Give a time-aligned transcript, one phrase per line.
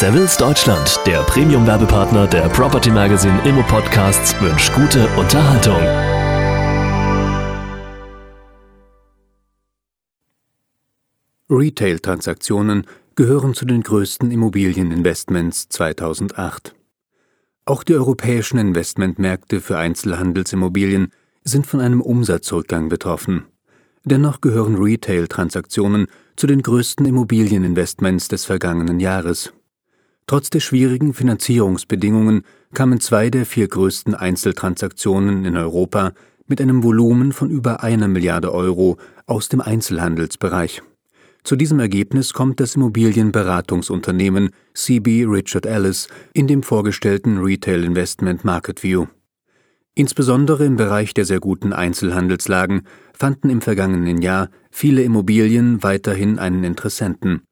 [0.00, 5.76] Savills Deutschland, der Premium-Werbepartner der Property Magazine Immo Podcasts, wünscht gute Unterhaltung.
[11.50, 16.74] Retail-Transaktionen gehören zu den größten Immobilieninvestments 2008.
[17.66, 21.12] Auch die europäischen Investmentmärkte für Einzelhandelsimmobilien
[21.44, 23.44] sind von einem Umsatzrückgang betroffen.
[24.04, 26.06] Dennoch gehören Retail-Transaktionen
[26.36, 29.52] zu den größten Immobilieninvestments des vergangenen Jahres.
[30.30, 36.12] Trotz der schwierigen Finanzierungsbedingungen kamen zwei der vier größten Einzeltransaktionen in Europa
[36.46, 40.82] mit einem Volumen von über einer Milliarde Euro aus dem Einzelhandelsbereich.
[41.42, 48.84] Zu diesem Ergebnis kommt das Immobilienberatungsunternehmen CB Richard Ellis in dem vorgestellten Retail Investment Market
[48.84, 49.06] View.
[49.96, 56.62] Insbesondere im Bereich der sehr guten Einzelhandelslagen fanden im vergangenen Jahr viele Immobilien weiterhin einen
[56.62, 57.42] Interessenten.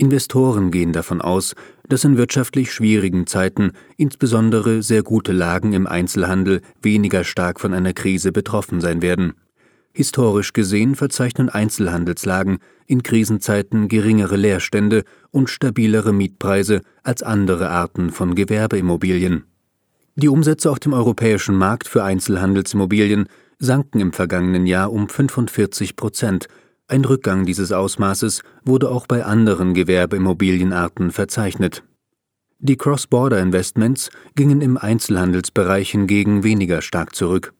[0.00, 1.54] Investoren gehen davon aus,
[1.86, 7.92] dass in wirtschaftlich schwierigen Zeiten insbesondere sehr gute Lagen im Einzelhandel weniger stark von einer
[7.92, 9.34] Krise betroffen sein werden.
[9.92, 18.34] Historisch gesehen verzeichnen Einzelhandelslagen in Krisenzeiten geringere Leerstände und stabilere Mietpreise als andere Arten von
[18.34, 19.44] Gewerbeimmobilien.
[20.14, 23.26] Die Umsätze auf dem europäischen Markt für Einzelhandelsimmobilien
[23.58, 26.46] sanken im vergangenen Jahr um 45 Prozent
[26.90, 31.84] ein Rückgang dieses Ausmaßes wurde auch bei anderen Gewerbeimmobilienarten verzeichnet.
[32.58, 37.54] Die Cross-Border-Investments gingen im Einzelhandelsbereich hingegen weniger stark zurück.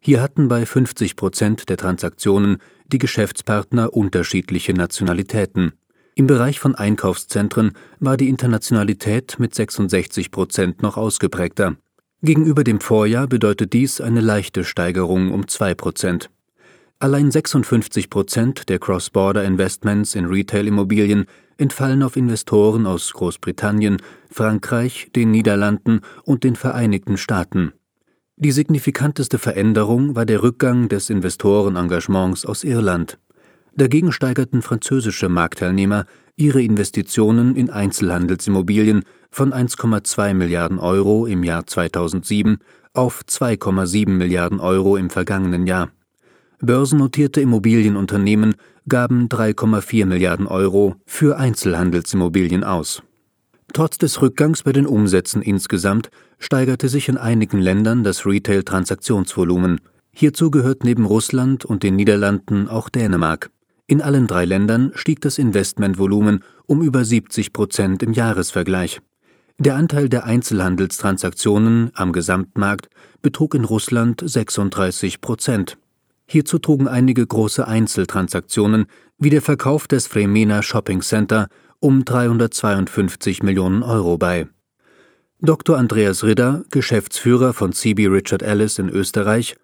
[0.00, 5.72] Hier hatten bei 50 Prozent der Transaktionen die Geschäftspartner unterschiedliche Nationalitäten.
[6.14, 11.76] Im Bereich von Einkaufszentren war die Internationalität mit 66 Prozent noch ausgeprägter.
[12.20, 16.30] Gegenüber dem Vorjahr bedeutet dies eine leichte Steigerung um zwei Prozent.
[17.02, 21.24] Allein 56 Prozent der Cross-Border-Investments in Retail-Immobilien
[21.56, 23.96] entfallen auf Investoren aus Großbritannien,
[24.30, 27.72] Frankreich, den Niederlanden und den Vereinigten Staaten.
[28.36, 33.18] Die signifikanteste Veränderung war der Rückgang des Investorenengagements aus Irland.
[33.74, 36.06] Dagegen steigerten französische Marktteilnehmer
[36.36, 42.58] ihre Investitionen in Einzelhandelsimmobilien von 1,2 Milliarden Euro im Jahr 2007
[42.94, 45.90] auf 2,7 Milliarden Euro im vergangenen Jahr.
[46.64, 48.54] Börsennotierte Immobilienunternehmen
[48.88, 53.02] gaben 3,4 Milliarden Euro für Einzelhandelsimmobilien aus.
[53.72, 59.80] Trotz des Rückgangs bei den Umsätzen insgesamt steigerte sich in einigen Ländern das Retail-Transaktionsvolumen.
[60.12, 63.50] Hierzu gehört neben Russland und den Niederlanden auch Dänemark.
[63.88, 69.00] In allen drei Ländern stieg das Investmentvolumen um über 70 Prozent im Jahresvergleich.
[69.58, 72.88] Der Anteil der Einzelhandelstransaktionen am Gesamtmarkt
[73.20, 75.76] betrug in Russland 36 Prozent.
[76.32, 78.86] Hierzu trugen einige große Einzeltransaktionen
[79.18, 81.48] wie der Verkauf des Fremena Shopping Center
[81.78, 84.46] um 352 Millionen Euro bei.
[85.42, 85.76] Dr.
[85.76, 89.56] Andreas Ridder, Geschäftsführer von CB Richard Ellis in Österreich,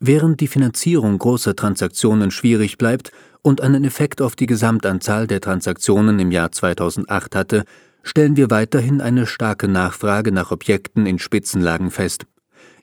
[0.00, 3.10] Während die Finanzierung großer Transaktionen schwierig bleibt
[3.42, 7.64] und einen Effekt auf die Gesamtanzahl der Transaktionen im Jahr 2008 hatte,
[8.02, 12.24] stellen wir weiterhin eine starke Nachfrage nach Objekten in Spitzenlagen fest.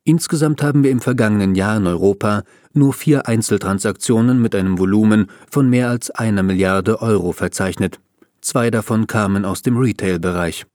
[0.07, 2.43] Insgesamt haben wir im vergangenen Jahr in Europa
[2.73, 7.99] nur vier Einzeltransaktionen mit einem Volumen von mehr als einer Milliarde Euro verzeichnet.
[8.39, 10.67] Zwei davon kamen aus dem Retail-Bereich.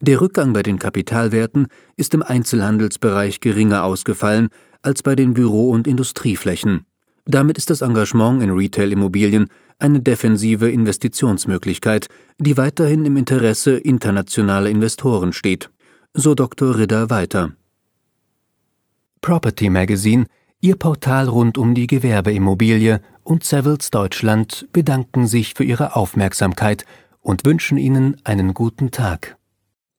[0.00, 4.48] Der Rückgang bei den Kapitalwerten ist im Einzelhandelsbereich geringer ausgefallen
[4.82, 6.84] als bei den Büro- und Industrieflächen.
[7.24, 9.48] Damit ist das Engagement in Retail-Immobilien
[9.78, 12.08] eine defensive Investitionsmöglichkeit,
[12.38, 15.70] die weiterhin im Interesse internationaler Investoren steht.
[16.12, 16.76] So Dr.
[16.76, 17.52] Ridder weiter.
[19.22, 20.26] Property Magazine,
[20.60, 26.84] Ihr Portal rund um die Gewerbeimmobilie und Savills Deutschland bedanken sich für Ihre Aufmerksamkeit
[27.20, 29.38] und wünschen Ihnen einen guten Tag.